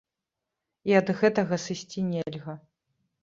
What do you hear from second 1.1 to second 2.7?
гэтага сысці нельга.